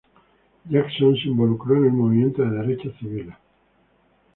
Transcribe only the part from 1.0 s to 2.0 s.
se involucró en el